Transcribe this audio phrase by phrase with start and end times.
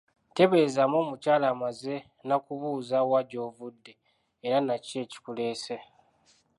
[0.35, 1.95] Teeberezaamu omukyala amaze
[2.27, 3.93] na kubuuza wa gy'ovudde
[4.45, 5.75] era nakiki ekikuleese.